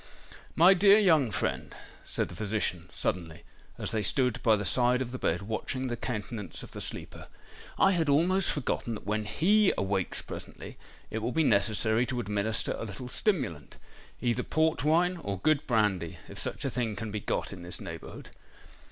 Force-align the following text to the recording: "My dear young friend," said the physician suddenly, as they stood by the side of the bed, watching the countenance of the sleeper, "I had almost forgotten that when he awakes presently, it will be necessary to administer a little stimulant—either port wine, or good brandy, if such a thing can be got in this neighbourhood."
"My 0.55 0.73
dear 0.73 0.97
young 0.97 1.29
friend," 1.29 1.75
said 2.03 2.29
the 2.29 2.35
physician 2.35 2.87
suddenly, 2.91 3.43
as 3.77 3.91
they 3.91 4.01
stood 4.01 4.41
by 4.41 4.55
the 4.55 4.65
side 4.65 4.99
of 4.99 5.11
the 5.11 5.19
bed, 5.19 5.43
watching 5.43 5.85
the 5.89 5.95
countenance 5.95 6.63
of 6.63 6.71
the 6.71 6.81
sleeper, 6.81 7.27
"I 7.77 7.91
had 7.91 8.09
almost 8.09 8.49
forgotten 8.51 8.95
that 8.95 9.05
when 9.05 9.25
he 9.25 9.71
awakes 9.77 10.23
presently, 10.23 10.77
it 11.11 11.19
will 11.19 11.31
be 11.31 11.43
necessary 11.43 12.07
to 12.07 12.19
administer 12.19 12.71
a 12.75 12.83
little 12.85 13.09
stimulant—either 13.09 14.41
port 14.41 14.83
wine, 14.83 15.17
or 15.17 15.37
good 15.37 15.67
brandy, 15.67 16.17
if 16.27 16.39
such 16.39 16.65
a 16.65 16.71
thing 16.71 16.95
can 16.95 17.11
be 17.11 17.19
got 17.19 17.53
in 17.53 17.61
this 17.61 17.79
neighbourhood." 17.79 18.29